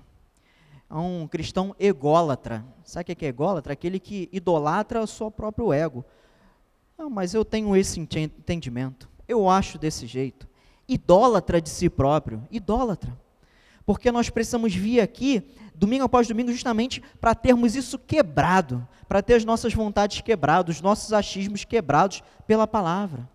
[0.88, 2.64] É um cristão ególatra.
[2.84, 3.72] Sabe o que é ególatra?
[3.72, 6.04] Aquele que idolatra o seu próprio ego.
[6.96, 9.10] Não, mas eu tenho esse entendimento.
[9.26, 10.46] Eu acho desse jeito
[10.88, 13.18] idólatra de si próprio, idólatra.
[13.84, 15.42] Porque nós precisamos vir aqui,
[15.74, 20.82] domingo após domingo, justamente para termos isso quebrado, para ter as nossas vontades quebradas, os
[20.82, 23.28] nossos achismos quebrados pela palavra.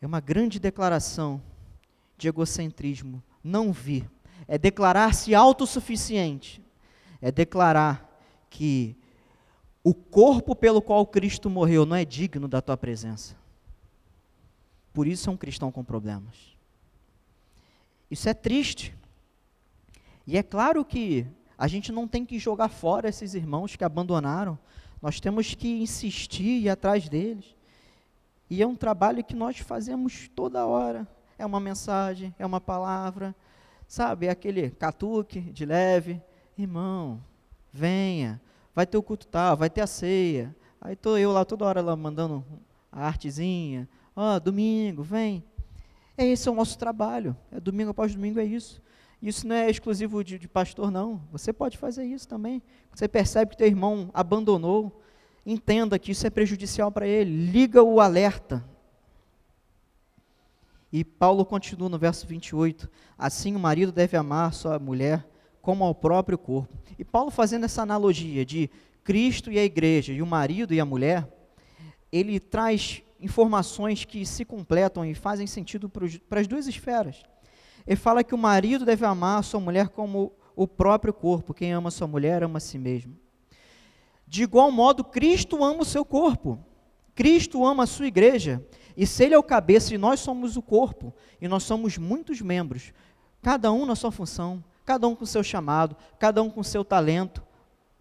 [0.00, 1.42] É uma grande declaração
[2.16, 4.08] de egocentrismo, não vir.
[4.46, 6.62] É declarar-se autossuficiente.
[7.20, 8.08] É declarar
[8.48, 8.96] que
[9.82, 13.36] o corpo pelo qual Cristo morreu não é digno da tua presença.
[14.92, 16.56] Por isso é um cristão com problemas.
[18.10, 18.94] Isso é triste.
[20.26, 24.58] E é claro que a gente não tem que jogar fora esses irmãos que abandonaram.
[25.00, 27.56] Nós temos que insistir e ir atrás deles.
[28.50, 31.06] E é um trabalho que nós fazemos toda hora.
[31.38, 33.34] É uma mensagem, é uma palavra,
[33.86, 34.26] sabe?
[34.26, 36.20] É aquele catuque de leve.
[36.56, 37.22] Irmão,
[37.72, 38.40] venha,
[38.74, 40.54] vai ter o culto tal, vai ter a ceia.
[40.80, 42.44] Aí estou eu lá toda hora lá mandando
[42.90, 43.88] a artezinha,
[44.20, 45.44] Ó, oh, domingo, vem.
[46.16, 47.36] É esse é o nosso trabalho.
[47.52, 48.82] É domingo após domingo é isso.
[49.22, 51.22] Isso não é exclusivo de, de pastor, não.
[51.30, 52.60] Você pode fazer isso também.
[52.92, 55.00] Você percebe que teu irmão abandonou,
[55.44, 57.50] entenda que isso é prejudicial para ele.
[57.50, 58.64] Liga o alerta.
[60.92, 62.88] E Paulo continua no verso 28.
[63.16, 65.26] Assim o marido deve amar sua mulher
[65.60, 66.76] como ao próprio corpo.
[66.98, 68.70] E Paulo fazendo essa analogia de
[69.04, 71.26] Cristo e a igreja, e o marido e a mulher,
[72.10, 77.22] ele traz informações que se completam e fazem sentido para as duas esferas.
[77.86, 81.54] Ele fala que o marido deve amar sua mulher como o próprio corpo.
[81.54, 83.16] Quem ama sua mulher ama a si mesmo.
[84.28, 86.58] De igual modo, Cristo ama o seu corpo.
[87.14, 88.64] Cristo ama a sua igreja.
[88.96, 92.40] E se ele é o cabeça e nós somos o corpo, e nós somos muitos
[92.40, 92.92] membros,
[93.40, 97.42] cada um na sua função, cada um com seu chamado, cada um com seu talento,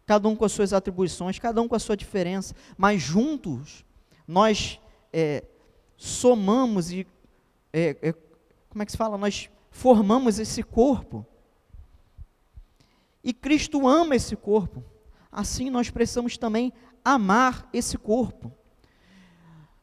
[0.05, 3.85] cada um com as suas atribuições, cada um com a sua diferença, mas juntos
[4.27, 4.79] nós
[5.13, 5.43] é,
[5.95, 7.07] somamos e,
[7.71, 8.13] é, é,
[8.69, 9.17] como é que se fala?
[9.17, 11.25] Nós formamos esse corpo.
[13.23, 14.83] E Cristo ama esse corpo.
[15.31, 18.51] Assim nós precisamos também amar esse corpo.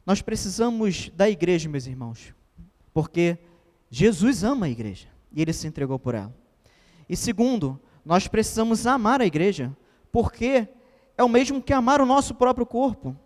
[0.05, 2.33] Nós precisamos da igreja, meus irmãos,
[2.93, 3.39] porque
[3.89, 6.33] Jesus ama a igreja e ele se entregou por ela.
[7.09, 9.75] E segundo, nós precisamos amar a igreja,
[10.11, 10.67] porque
[11.17, 13.17] é o mesmo que amar o nosso próprio corpo.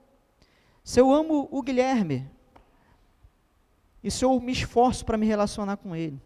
[0.84, 2.30] Se eu amo o Guilherme,
[4.02, 6.22] e se eu me esforço para me relacionar com ele,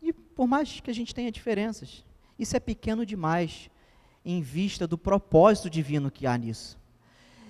[0.00, 2.04] e por mais que a gente tenha diferenças,
[2.38, 3.68] isso é pequeno demais
[4.30, 6.78] em vista do propósito divino que há nisso.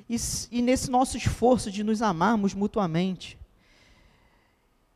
[0.09, 0.17] E,
[0.53, 3.37] e nesse nosso esforço de nos amarmos mutuamente,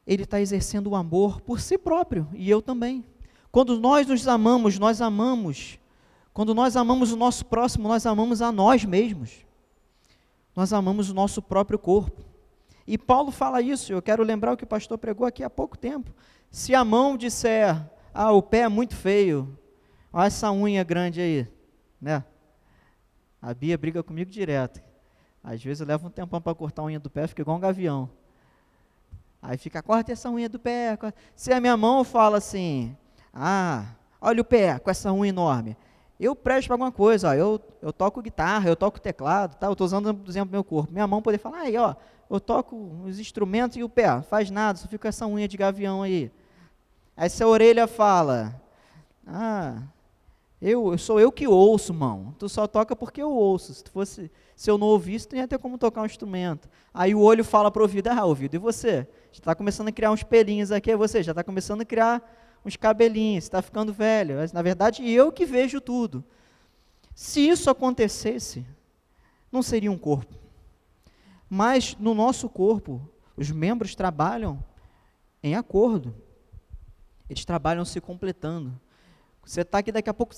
[0.06, 3.04] ele está exercendo o amor por si próprio e eu também.
[3.50, 5.76] Quando nós nos amamos, nós amamos.
[6.32, 9.44] Quando nós amamos o nosso próximo, nós amamos a nós mesmos.
[10.54, 12.22] Nós amamos o nosso próprio corpo.
[12.86, 15.76] E Paulo fala isso, eu quero lembrar o que o pastor pregou aqui há pouco
[15.76, 16.12] tempo.
[16.48, 19.58] Se a mão disser, ah, o pé é muito feio,
[20.12, 21.48] olha essa unha grande aí,
[22.02, 22.24] né?
[23.40, 24.82] A Bia briga comigo direto.
[25.42, 27.60] Às vezes eu levo um tempão para cortar a unha do pé, fica igual um
[27.60, 28.10] gavião.
[29.40, 30.96] Aí fica, corta essa unha do pé.
[30.96, 31.18] Corta.
[31.34, 32.96] Se a minha mão fala assim,
[33.32, 33.86] ah,
[34.20, 35.76] olha o pé com essa unha enorme.
[36.18, 39.66] Eu presto para alguma coisa, ó, eu, eu toco guitarra, eu toco teclado, tá?
[39.66, 40.92] eu estou usando, por exemplo, meu corpo.
[40.92, 41.96] Minha mão poder falar, aí, ó,
[42.30, 46.02] eu toco os instrumentos e o pé, faz nada, só fica essa unha de gavião
[46.02, 46.30] aí.
[47.16, 48.54] Aí se a orelha fala,
[49.26, 49.82] ah,
[50.62, 52.32] eu, sou eu que ouço, mão.
[52.38, 53.74] Tu só toca porque eu ouço.
[53.74, 56.68] Se, fosse, se eu não ouvisse, tu ia ter como tocar um instrumento.
[56.94, 59.08] Aí o olho fala para o ouvido, ah, ouvido, e você?
[59.32, 62.22] Já está começando a criar uns pelinhos aqui, é você, já está começando a criar
[62.64, 64.36] uns cabelinhos, está ficando velho.
[64.36, 66.24] Mas, na verdade, eu que vejo tudo.
[67.12, 68.64] Se isso acontecesse,
[69.50, 70.32] não seria um corpo.
[71.50, 73.00] Mas no nosso corpo,
[73.36, 74.62] os membros trabalham
[75.42, 76.14] em acordo.
[77.28, 78.80] Eles trabalham se completando.
[79.44, 80.34] Você está aqui daqui a pouco,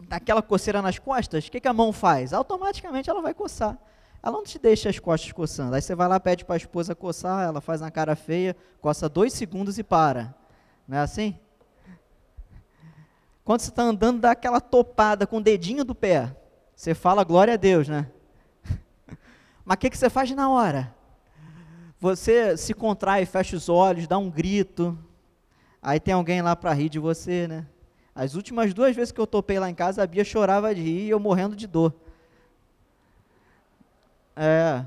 [0.00, 2.32] daquela coceira nas costas, o que, que a mão faz?
[2.32, 3.78] Automaticamente ela vai coçar.
[4.22, 5.74] Ela não te deixa as costas coçando.
[5.74, 9.08] Aí você vai lá, pede para a esposa coçar, ela faz uma cara feia, coça
[9.08, 10.34] dois segundos e para.
[10.88, 11.38] Não é assim?
[13.44, 16.34] Quando você está andando, dá aquela topada com o dedinho do pé.
[16.74, 18.10] Você fala glória a Deus, né?
[19.62, 20.94] Mas o que, que você faz na hora?
[22.00, 24.98] Você se contrai, fecha os olhos, dá um grito.
[25.82, 27.66] Aí tem alguém lá para rir de você, né?
[28.14, 31.06] As últimas duas vezes que eu topei lá em casa, a Bia chorava de rir
[31.06, 31.92] e eu morrendo de dor.
[34.36, 34.84] É,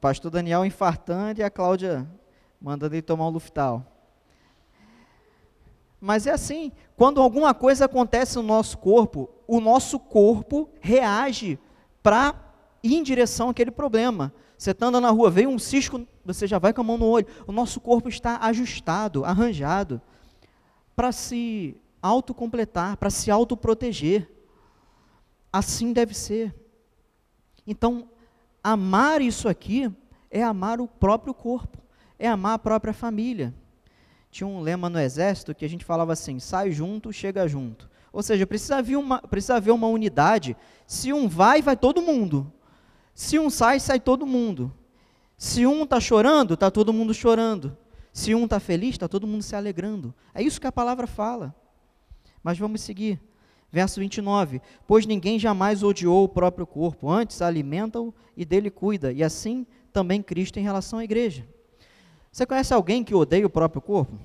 [0.00, 2.08] pastor Daniel infartando e a Cláudia
[2.60, 3.84] mandando ele tomar um Luftal.
[6.00, 11.58] Mas é assim, quando alguma coisa acontece no nosso corpo, o nosso corpo reage
[12.02, 12.34] para
[12.82, 14.32] ir em direção àquele problema.
[14.56, 17.06] Você está andando na rua, veio um cisco, você já vai com a mão no
[17.06, 17.26] olho.
[17.46, 20.00] O nosso corpo está ajustado, arranjado,
[20.94, 24.28] para se autocompletar, para se autoproteger.
[25.52, 26.54] Assim deve ser.
[27.66, 28.08] Então,
[28.62, 29.92] amar isso aqui
[30.30, 31.78] é amar o próprio corpo,
[32.18, 33.54] é amar a própria família.
[34.30, 37.90] Tinha um lema no exército que a gente falava assim: sai junto, chega junto.
[38.12, 40.56] Ou seja, precisa haver uma, precisa haver uma unidade.
[40.86, 42.52] Se um vai, vai todo mundo.
[43.14, 44.72] Se um sai, sai todo mundo.
[45.36, 47.76] Se um está chorando, está todo mundo chorando.
[48.12, 50.14] Se um está feliz, está todo mundo se alegrando.
[50.34, 51.54] É isso que a palavra fala.
[52.42, 53.20] Mas vamos seguir.
[53.70, 54.60] Verso 29.
[54.86, 60.22] Pois ninguém jamais odiou o próprio corpo, antes alimenta-o e dele cuida, e assim também
[60.22, 61.46] Cristo em relação à igreja.
[62.32, 64.18] Você conhece alguém que odeia o próprio corpo?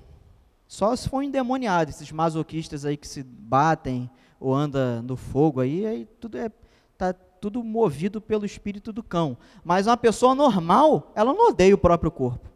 [0.68, 5.86] Só se for endemoniado, esses masoquistas aí que se batem ou anda no fogo aí,
[5.86, 6.50] aí tudo é
[6.98, 9.38] tá tudo movido pelo espírito do cão.
[9.64, 12.50] Mas uma pessoa normal, ela não odeia o próprio corpo.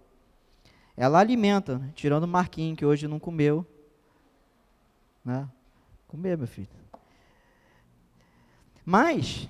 [0.97, 1.91] Ela alimenta, né?
[1.93, 3.65] tirando o Marquinhos que hoje não comeu,
[5.23, 5.47] né?
[6.07, 6.67] Comer, meu filho.
[8.85, 9.47] Mas,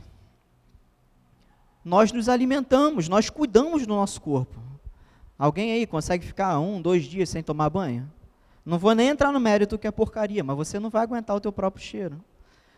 [1.84, 4.60] nós nos alimentamos, nós cuidamos do nosso corpo.
[5.38, 8.12] Alguém aí consegue ficar um, dois dias sem tomar banho?
[8.66, 11.40] Não vou nem entrar no mérito que é porcaria, mas você não vai aguentar o
[11.40, 12.24] teu próprio cheiro.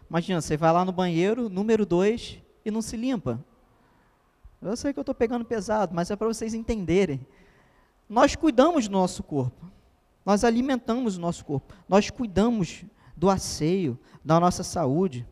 [0.10, 3.44] Imagina, você vai lá no banheiro, número dois, e não se limpa.
[4.62, 7.26] Eu sei que eu estou pegando pesado, mas é para vocês entenderem.
[8.08, 9.66] Nós cuidamos do nosso corpo.
[10.26, 15.28] Nós alimentamos o nosso corpo, nós cuidamos do asseio, da nossa saúde.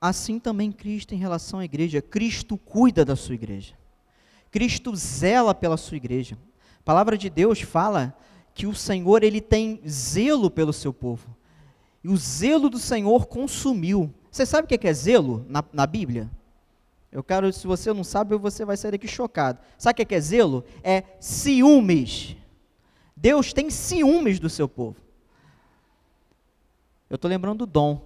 [0.00, 2.02] Assim também Cristo em relação à igreja.
[2.02, 3.74] Cristo cuida da sua igreja.
[4.50, 6.38] Cristo zela pela sua igreja.
[6.80, 8.16] A palavra de Deus fala
[8.54, 11.34] que o Senhor ele tem zelo pelo seu povo.
[12.02, 14.12] E o zelo do Senhor consumiu.
[14.30, 16.30] Você sabe o que é, zelo na, na Bíblia?
[17.14, 19.60] Eu quero, se você não sabe, você vai sair daqui chocado.
[19.78, 20.64] Sabe o que é zelo?
[20.82, 22.36] É ciúmes.
[23.16, 24.96] Deus tem ciúmes do seu povo.
[27.08, 28.04] Eu estou lembrando do Dom,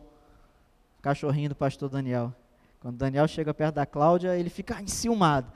[1.01, 2.35] cachorrinho do pastor Daniel.
[2.81, 5.51] Quando Daniel chega perto da Cláudia, ele fica enciumado.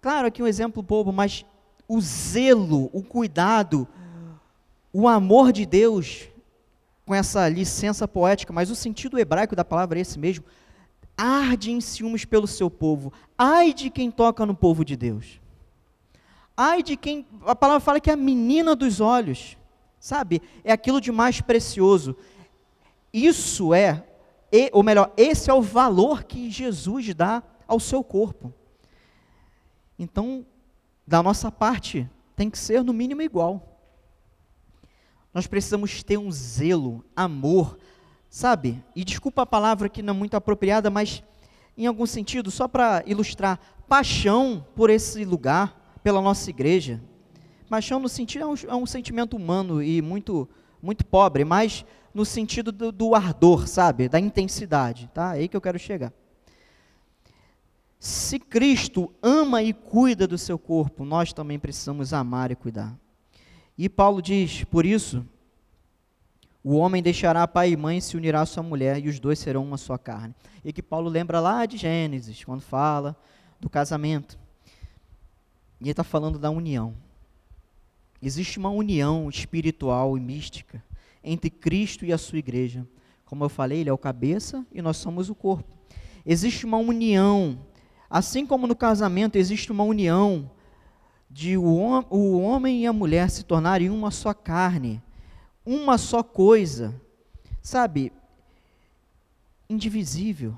[0.00, 1.44] Claro, aqui um exemplo bobo, mas
[1.86, 3.86] o zelo, o cuidado,
[4.90, 6.30] o amor de Deus,
[7.04, 10.46] com essa licença poética, mas o sentido hebraico da palavra é esse mesmo,
[11.16, 13.12] arde em ciúmes pelo seu povo.
[13.38, 15.40] Ai de quem toca no povo de Deus.
[16.56, 19.56] Ai de quem, a palavra fala que é a menina dos olhos,
[19.98, 20.40] sabe?
[20.64, 22.16] É aquilo de mais precioso.
[23.12, 24.04] Isso é,
[24.72, 28.52] ou melhor, esse é o valor que Jesus dá ao seu corpo.
[29.98, 30.46] Então,
[31.06, 33.80] da nossa parte, tem que ser no mínimo igual.
[35.32, 37.78] Nós precisamos ter um zelo, amor,
[38.36, 38.84] sabe?
[38.94, 41.22] E desculpa a palavra que não é muito apropriada, mas
[41.74, 47.02] em algum sentido, só para ilustrar, paixão por esse lugar, pela nossa igreja.
[47.66, 50.46] Paixão no sentido é um, é um sentimento humano e muito
[50.82, 54.06] muito pobre, mas no sentido do, do ardor, sabe?
[54.06, 55.34] Da intensidade, tá?
[55.34, 56.12] É aí que eu quero chegar.
[57.98, 62.94] Se Cristo ama e cuida do seu corpo, nós também precisamos amar e cuidar.
[63.78, 65.24] E Paulo diz: por isso,
[66.68, 69.38] o homem deixará pai e mãe e se unirá à sua mulher, e os dois
[69.38, 70.34] serão uma só carne.
[70.64, 73.16] E que Paulo lembra lá de Gênesis, quando fala
[73.60, 74.38] do casamento.
[75.80, 76.94] E ele está falando da união.
[78.20, 80.82] Existe uma união espiritual e mística
[81.22, 82.86] entre Cristo e a sua igreja.
[83.24, 85.76] Como eu falei, ele é o cabeça e nós somos o corpo.
[86.24, 87.58] Existe uma união
[88.08, 90.50] Assim como no casamento existe uma união
[91.28, 91.64] de o,
[92.08, 95.02] o homem e a mulher se tornarem uma só carne,
[95.66, 96.94] uma só coisa,
[97.60, 98.12] sabe?
[99.68, 100.56] Indivisível.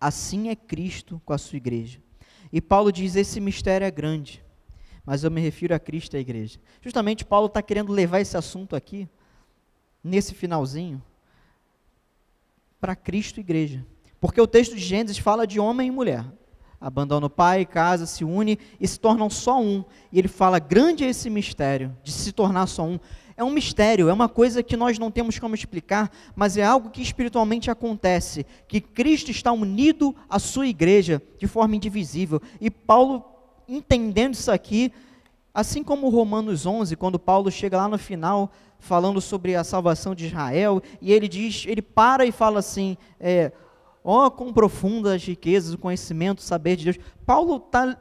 [0.00, 2.02] Assim é Cristo com a sua igreja.
[2.50, 4.42] E Paulo diz: esse mistério é grande,
[5.04, 6.58] mas eu me refiro a Cristo e a igreja.
[6.80, 9.08] Justamente Paulo está querendo levar esse assunto aqui,
[10.02, 11.02] nesse finalzinho,
[12.80, 13.86] para Cristo e igreja.
[14.20, 16.24] Porque o texto de Gênesis fala de homem e mulher.
[16.80, 19.84] Abandona o pai, casa, se une e se tornam só um.
[20.12, 22.98] E ele fala: grande é esse mistério de se tornar só um.
[23.36, 26.90] É um mistério, é uma coisa que nós não temos como explicar, mas é algo
[26.90, 32.40] que espiritualmente acontece, que Cristo está unido à sua igreja de forma indivisível.
[32.60, 33.24] E Paulo,
[33.68, 34.92] entendendo isso aqui,
[35.52, 40.26] assim como Romanos 11, quando Paulo chega lá no final falando sobre a salvação de
[40.26, 43.50] Israel, e ele diz, ele para e fala assim, é,
[44.04, 46.98] Ó, com profundas riquezas, o conhecimento, o saber de Deus.
[47.24, 47.98] Paulo está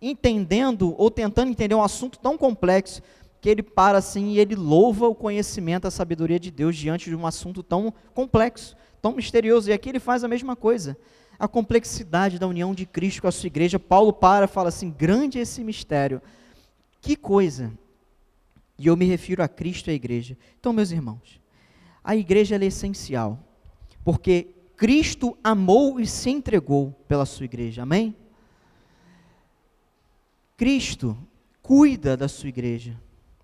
[0.00, 3.02] entendendo ou tentando entender um assunto tão complexo
[3.40, 7.16] que ele para assim e ele louva o conhecimento, a sabedoria de Deus diante de
[7.16, 9.70] um assunto tão complexo, tão misterioso.
[9.70, 10.96] E aqui ele faz a mesma coisa.
[11.38, 13.78] A complexidade da união de Cristo com a sua igreja.
[13.78, 16.20] Paulo para e fala assim: grande esse mistério.
[17.00, 17.72] Que coisa!
[18.76, 20.36] E eu me refiro a Cristo e à igreja.
[20.58, 21.40] Então, meus irmãos,
[22.02, 23.38] a igreja é essencial,
[24.04, 27.82] porque Cristo amou e se entregou pela sua igreja.
[27.82, 28.14] Amém?
[30.56, 31.16] Cristo
[31.62, 32.96] cuida da sua igreja.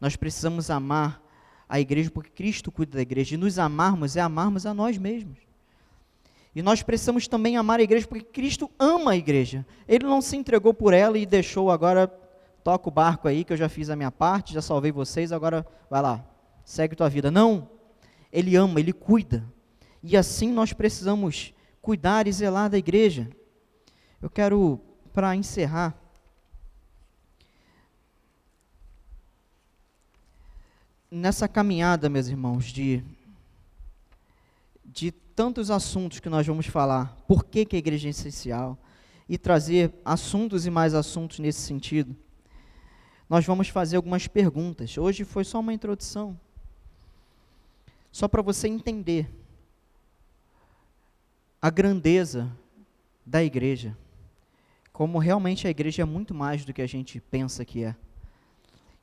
[0.04, 1.18] Nós precisamos amar
[1.66, 3.36] a igreja porque Cristo cuida da igreja.
[3.36, 5.38] E nos amarmos é amarmos a nós mesmos.
[6.54, 9.64] E nós precisamos também amar a igreja porque Cristo ama a igreja.
[9.88, 12.06] Ele não se entregou por ela e deixou agora
[12.62, 15.66] toca o barco aí que eu já fiz a minha parte, já salvei vocês, agora
[15.88, 16.22] vai lá,
[16.66, 17.30] segue tua vida.
[17.30, 17.70] Não.
[18.30, 19.42] Ele ama, ele cuida.
[20.02, 23.26] E assim nós precisamos cuidar e zelar da igreja.
[24.20, 24.78] Eu quero,
[25.14, 25.98] para encerrar,
[31.14, 33.04] nessa caminhada, meus irmãos, de,
[34.84, 38.76] de tantos assuntos que nós vamos falar, por que, que a igreja é essencial,
[39.28, 42.16] e trazer assuntos e mais assuntos nesse sentido,
[43.30, 44.98] nós vamos fazer algumas perguntas.
[44.98, 46.38] Hoje foi só uma introdução,
[48.10, 49.30] só para você entender
[51.62, 52.50] a grandeza
[53.24, 53.96] da igreja.
[54.92, 57.96] Como realmente a igreja é muito mais do que a gente pensa que é.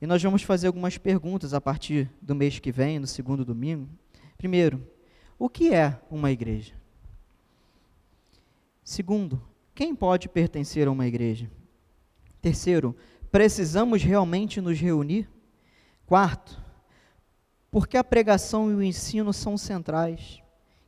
[0.02, 3.88] E nós vamos fazer algumas perguntas a partir do mês que vem, no segundo domingo.
[4.36, 4.84] Primeiro,
[5.38, 6.74] o que é uma igreja?
[8.82, 9.40] Segundo,
[9.72, 11.48] quem pode pertencer a uma igreja?
[12.40, 12.96] Terceiro,
[13.30, 15.30] precisamos realmente nos reunir?
[16.04, 16.60] Quarto,
[17.70, 20.42] Porque a pregação e o ensino são centrais.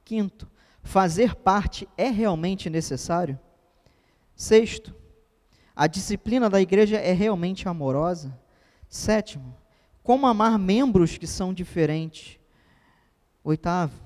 [0.05, 0.51] Quinto,
[0.83, 3.39] fazer parte é realmente necessário?
[4.35, 4.93] Sexto,
[5.75, 8.43] a disciplina da igreja é realmente amorosa?
[8.95, 9.57] Sétimo,
[10.05, 12.39] como amar membros que são diferentes?
[13.43, 14.01] Oitavo,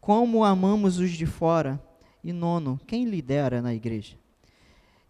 [0.00, 1.82] como amamos os de fora?
[2.22, 4.16] E nono, quem lidera na igreja?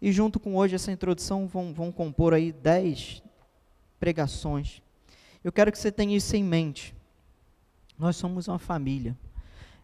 [0.01, 3.21] E junto com hoje essa introdução vão, vão compor aí dez
[3.99, 4.81] pregações.
[5.43, 6.95] Eu quero que você tenha isso em mente.
[7.99, 9.15] Nós somos uma família.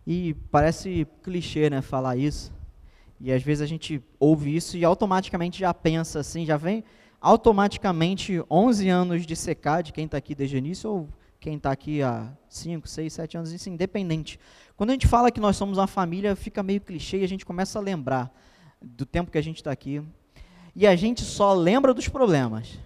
[0.05, 2.51] E parece clichê, né, falar isso.
[3.21, 6.83] E às vezes a gente ouve isso e automaticamente já pensa assim, já vem
[7.19, 11.09] automaticamente 11 anos de secar de quem está aqui desde o início ou
[11.39, 14.39] quem está aqui há 5, 6, 7 anos, isso independente.
[14.75, 17.45] Quando a gente fala que nós somos uma família, fica meio clichê e a gente
[17.45, 18.31] começa a lembrar
[18.81, 20.01] do tempo que a gente está aqui.
[20.75, 22.77] E a gente só lembra dos problemas.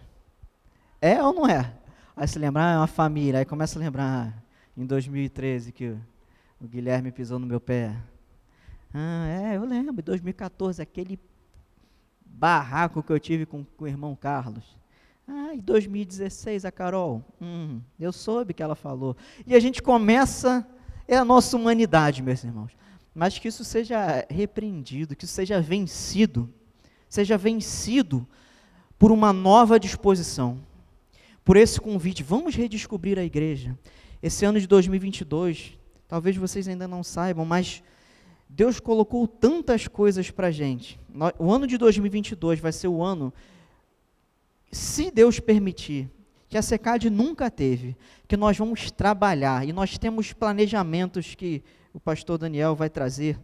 [1.01, 1.73] É ou não é?
[2.15, 4.43] Aí se lembrar, ah, é uma família, aí começa a lembrar, ah,
[4.77, 5.95] em 2013 que
[6.59, 7.95] o Guilherme pisou no meu pé.
[8.93, 11.19] Ah, é, eu lembro, em 2014, aquele
[12.33, 14.77] barraco que eu tive com, com o irmão Carlos.
[15.27, 17.23] Ah, em 2016, a Carol.
[17.41, 19.15] Hum, eu soube que ela falou.
[19.45, 20.67] E a gente começa,
[21.07, 22.71] é a nossa humanidade, meus irmãos.
[23.13, 26.51] Mas que isso seja repreendido, que isso seja vencido.
[27.07, 28.27] Seja vencido
[28.97, 30.59] por uma nova disposição.
[31.43, 33.77] Por esse convite, vamos redescobrir a igreja.
[34.21, 37.81] Esse ano de 2022 Talvez vocês ainda não saibam, mas
[38.53, 40.99] Deus colocou tantas coisas para a gente.
[41.39, 43.33] O ano de 2022 vai ser o ano,
[44.69, 46.09] se Deus permitir,
[46.49, 47.95] que a SECAD nunca teve,
[48.27, 53.39] que nós vamos trabalhar e nós temos planejamentos que o pastor Daniel vai trazer.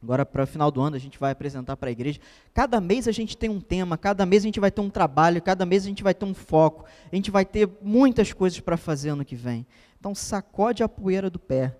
[0.00, 2.20] Agora, para o final do ano, a gente vai apresentar para a igreja.
[2.54, 5.42] Cada mês a gente tem um tema, cada mês a gente vai ter um trabalho,
[5.42, 8.76] cada mês a gente vai ter um foco, a gente vai ter muitas coisas para
[8.76, 9.66] fazer ano que vem.
[9.98, 11.76] Então, sacode a poeira do pé.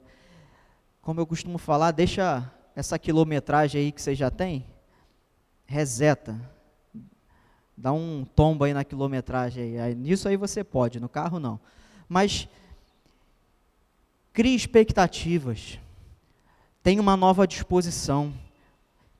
[1.02, 4.66] Como eu costumo falar, deixa essa quilometragem aí que você já tem,
[5.66, 6.40] reseta.
[7.76, 9.78] Dá um tombo aí na quilometragem aí.
[9.78, 9.94] aí.
[9.94, 11.58] Nisso aí você pode, no carro não.
[12.08, 12.48] Mas
[14.32, 15.78] crie expectativas.
[16.82, 18.32] Tenha uma nova disposição.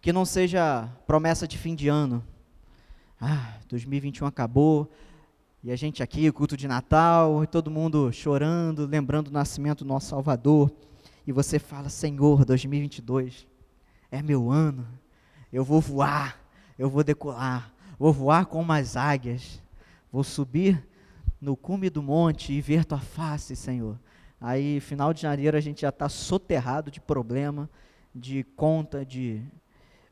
[0.02, 2.24] Que não seja promessa de fim de ano.
[3.20, 4.90] Ah, 2021 acabou,
[5.62, 10.08] e a gente aqui, culto de Natal, todo mundo chorando, lembrando o nascimento do nosso
[10.08, 10.72] Salvador,
[11.26, 13.46] e você fala: Senhor, 2022
[14.10, 14.86] é meu ano,
[15.52, 16.40] eu vou voar,
[16.78, 19.62] eu vou decolar, vou voar como as águias,
[20.10, 20.86] vou subir
[21.40, 23.98] no cume do monte e ver tua face, Senhor.
[24.40, 27.68] Aí, final de janeiro, a gente já está soterrado de problema,
[28.14, 29.42] de conta, de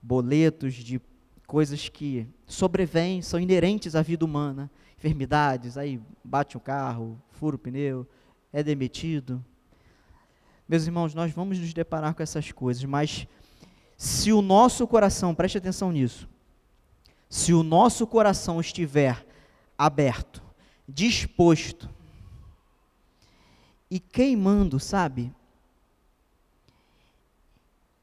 [0.02, 1.00] boletos, de
[1.46, 7.58] coisas que sobrevêm, são inerentes à vida humana enfermidades, aí bate o carro, fura o
[7.58, 8.06] pneu,
[8.52, 9.44] é demitido.
[10.68, 13.26] Meus irmãos, nós vamos nos deparar com essas coisas, mas
[13.96, 16.28] se o nosso coração, preste atenção nisso,
[17.28, 19.26] se o nosso coração estiver
[19.76, 20.42] aberto,
[20.86, 21.88] disposto
[23.90, 25.32] e queimando, sabe,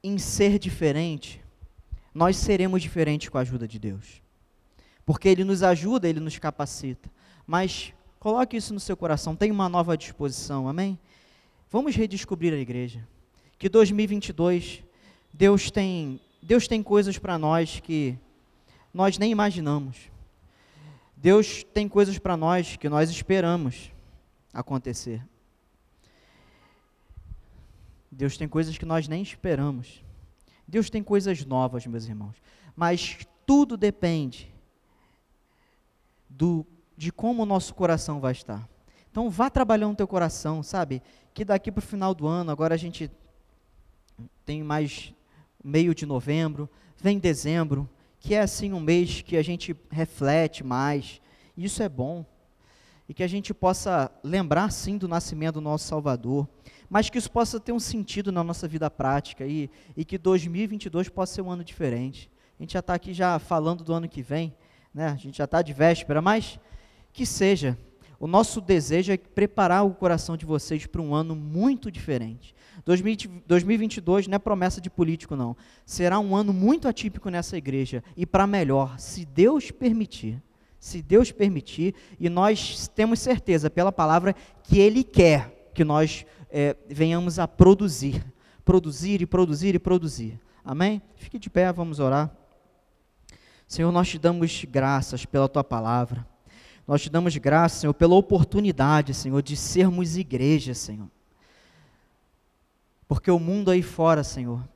[0.03, 1.43] em ser diferente,
[2.13, 4.26] nós seremos diferentes com a ajuda de Deus
[5.05, 7.09] porque Ele nos ajuda, Ele nos capacita.
[7.45, 10.97] Mas coloque isso no seu coração, tenha uma nova disposição, amém?
[11.76, 13.05] Vamos redescobrir a igreja.
[13.59, 14.82] Que 2022,
[15.34, 18.17] Deus tem, Deus tem coisas para nós que
[18.93, 20.09] nós nem imaginamos.
[21.17, 23.91] Deus tem coisas para nós que nós esperamos
[24.53, 25.21] acontecer.
[28.09, 30.01] Deus tem coisas que nós nem esperamos.
[30.65, 32.38] Deus tem coisas novas, meus irmãos.
[32.73, 34.49] Mas tudo depende
[36.30, 36.65] do,
[36.95, 38.65] de como o nosso coração vai estar.
[39.11, 41.01] Então vá trabalhando o teu coração, sabe?
[41.36, 43.11] Que daqui para o final do ano, agora a gente
[44.45, 45.13] tem mais
[45.61, 47.89] meio de novembro, vem dezembro,
[48.21, 51.19] que é assim um mês que a gente reflete mais.
[51.57, 52.25] Isso é bom.
[53.09, 56.47] E que a gente possa lembrar sim do nascimento do nosso Salvador,
[56.89, 61.09] mas que isso possa ter um sentido na nossa vida prática e, e que 2022
[61.09, 62.31] possa ser um ano diferente.
[62.57, 64.55] A gente já está aqui já falando do ano que vem,
[64.93, 65.07] né?
[65.07, 66.57] A gente já está de véspera, mas
[67.11, 67.77] que seja.
[68.20, 72.55] O nosso desejo é preparar o coração de vocês para um ano muito diferente.
[72.86, 75.55] 2022 não é promessa de político, não.
[75.86, 80.41] Será um ano muito atípico nessa igreja e para melhor, se Deus permitir.
[80.80, 86.76] Se Deus permitir, e nós temos certeza pela palavra que Ele quer que nós é,
[86.88, 88.24] venhamos a produzir.
[88.63, 90.39] Produzir e produzir e produzir.
[90.63, 91.01] Amém?
[91.16, 92.36] Fique de pé, vamos orar.
[93.68, 96.26] Senhor, nós te damos graças pela tua palavra.
[96.88, 101.09] Nós te damos graça, Senhor, pela oportunidade, Senhor, de sermos igreja, Senhor.
[103.07, 104.67] Porque o mundo aí fora, Senhor,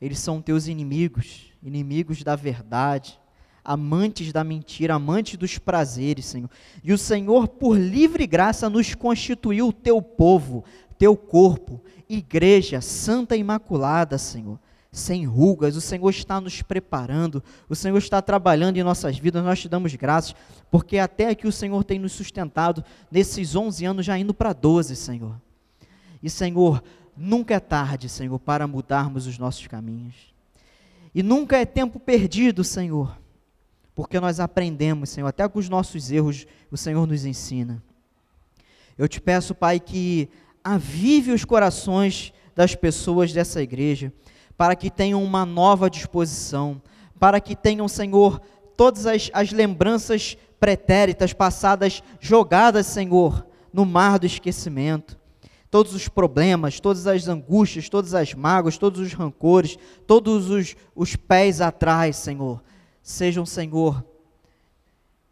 [0.00, 3.18] eles são teus inimigos, inimigos da verdade,
[3.64, 6.50] amantes da mentira, amantes dos prazeres, Senhor.
[6.84, 10.64] E o Senhor, por livre graça, nos constituiu teu povo,
[10.98, 14.58] teu corpo, igreja santa e imaculada, Senhor
[14.92, 19.58] sem rugas, o Senhor está nos preparando, o Senhor está trabalhando em nossas vidas, nós
[19.58, 20.36] te damos graças,
[20.70, 24.94] porque até aqui o Senhor tem nos sustentado nesses 11 anos, já indo para 12,
[24.94, 25.40] Senhor.
[26.22, 26.84] E, Senhor,
[27.16, 30.14] nunca é tarde, Senhor, para mudarmos os nossos caminhos.
[31.14, 33.18] E nunca é tempo perdido, Senhor,
[33.94, 37.82] porque nós aprendemos, Senhor, até com os nossos erros, o Senhor nos ensina.
[38.98, 40.28] Eu te peço, Pai, que
[40.62, 44.12] avive os corações das pessoas dessa igreja,
[44.56, 46.80] para que tenham uma nova disposição,
[47.18, 48.40] para que tenham, Senhor,
[48.76, 55.18] todas as, as lembranças pretéritas, passadas, jogadas, Senhor, no mar do esquecimento.
[55.70, 61.16] Todos os problemas, todas as angústias, todas as mágoas, todos os rancores, todos os, os
[61.16, 62.62] pés atrás, Senhor,
[63.02, 64.04] sejam, Senhor,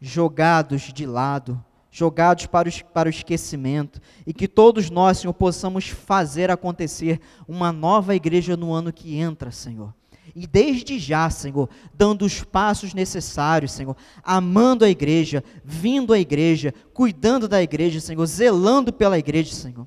[0.01, 5.89] jogados de lado, jogados para o, para o esquecimento, e que todos nós, Senhor, possamos
[5.89, 9.93] fazer acontecer uma nova igreja no ano que entra, Senhor.
[10.33, 16.73] E desde já, Senhor, dando os passos necessários, Senhor, amando a igreja, vindo à igreja,
[16.93, 19.85] cuidando da igreja, Senhor, zelando pela igreja, Senhor.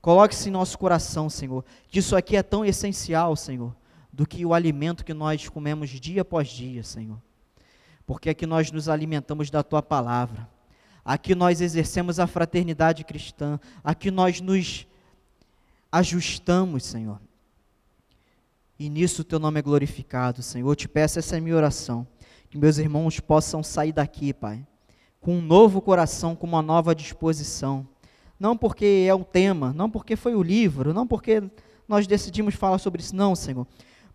[0.00, 3.74] Coloque-se em nosso coração, Senhor, que isso aqui é tão essencial, Senhor,
[4.12, 7.22] do que o alimento que nós comemos dia após dia, Senhor.
[8.04, 10.55] Porque aqui nós nos alimentamos da tua palavra
[11.06, 14.88] aqui nós exercemos a fraternidade cristã, aqui nós nos
[15.92, 17.20] ajustamos, Senhor.
[18.76, 20.68] E nisso o teu nome é glorificado, Senhor.
[20.68, 22.04] Eu te peço essa é a minha oração,
[22.50, 24.66] que meus irmãos possam sair daqui, Pai,
[25.20, 27.86] com um novo coração, com uma nova disposição.
[28.38, 31.40] Não porque é um tema, não porque foi o livro, não porque
[31.86, 33.64] nós decidimos falar sobre isso, não, Senhor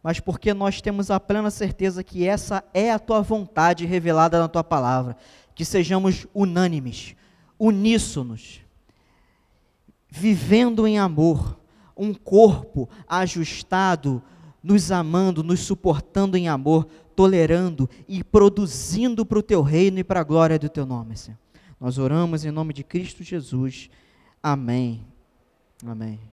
[0.03, 4.47] mas porque nós temos a plena certeza que essa é a tua vontade revelada na
[4.47, 5.15] tua palavra
[5.55, 7.15] que sejamos unânimes,
[7.59, 8.61] uníssonos,
[10.09, 11.59] vivendo em amor,
[11.95, 14.21] um corpo ajustado,
[14.63, 20.21] nos amando, nos suportando em amor, tolerando e produzindo para o teu reino e para
[20.21, 21.37] a glória do teu nome, Senhor.
[21.79, 23.89] Nós oramos em nome de Cristo Jesus.
[24.41, 25.05] Amém.
[25.85, 26.30] Amém.